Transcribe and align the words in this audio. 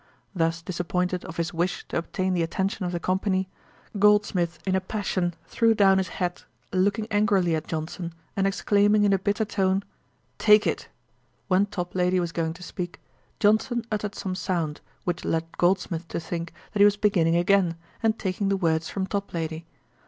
Thus 0.33 0.63
disappointed 0.63 1.23
of 1.25 1.37
his 1.37 1.53
wish 1.53 1.87
to 1.89 1.97
obtain 1.99 2.33
the 2.33 2.41
attention 2.41 2.87
of 2.87 2.91
the 2.91 2.99
company, 2.99 3.47
Goldsmith 3.99 4.57
in 4.65 4.75
a 4.75 4.81
passion 4.81 5.35
threw 5.45 5.75
down 5.75 5.99
his 5.99 6.07
hat, 6.07 6.43
looking 6.73 7.05
angrily 7.11 7.53
at 7.53 7.67
Johnson, 7.67 8.11
and 8.35 8.47
exclaiming 8.47 9.03
in 9.03 9.13
a 9.13 9.19
bitter 9.19 9.45
tone, 9.45 9.83
'Take 10.39 10.65
it.' 10.65 10.87
When 11.49 11.67
Toplady 11.67 12.19
was 12.19 12.31
going 12.31 12.53
to 12.55 12.63
speak, 12.63 12.99
Johnson 13.39 13.85
uttered 13.91 14.15
some 14.15 14.33
sound, 14.33 14.81
which 15.03 15.23
led 15.23 15.55
Goldsmith 15.59 16.07
to 16.07 16.19
think 16.19 16.51
that 16.73 16.79
he 16.79 16.85
was 16.85 16.97
beginning 16.97 17.35
again, 17.35 17.75
and 18.01 18.17
taking 18.17 18.49
the 18.49 18.57
words 18.57 18.89
from 18.89 19.05
Toplady. 19.05 19.67